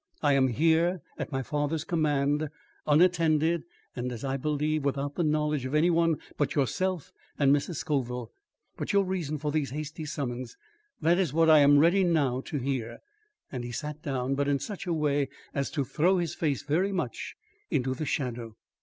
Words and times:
I 0.23 0.33
am 0.33 0.47
here, 0.47 1.03
at 1.19 1.31
my 1.31 1.43
father's 1.43 1.83
command, 1.83 2.49
unattended 2.87 3.61
and, 3.95 4.11
as 4.11 4.23
I 4.23 4.35
believe, 4.35 4.83
without 4.83 5.13
the 5.13 5.21
knowledge 5.23 5.63
of 5.65 5.75
any 5.75 5.91
one 5.91 6.17
but 6.37 6.55
yourself 6.55 7.13
and 7.37 7.55
Mrs. 7.55 7.75
Scoville. 7.75 8.31
But 8.77 8.93
your 8.93 9.05
reason 9.05 9.37
for 9.37 9.51
these 9.51 9.69
hasty 9.69 10.05
summons 10.05 10.57
that 11.01 11.19
is 11.19 11.33
what 11.33 11.51
I 11.51 11.59
am 11.59 11.77
ready 11.77 12.03
now 12.03 12.41
to 12.45 12.57
hear." 12.57 12.97
And 13.51 13.63
he 13.63 13.71
sat 13.71 14.01
down, 14.01 14.33
but 14.33 14.47
in 14.47 14.57
such 14.57 14.87
a 14.87 14.93
way 14.93 15.29
as 15.53 15.69
to 15.69 15.85
throw 15.85 16.17
his 16.17 16.33
face 16.33 16.63
very 16.63 16.91
much 16.91 17.35
into 17.69 17.93
the 17.93 18.07
shadow. 18.07 18.55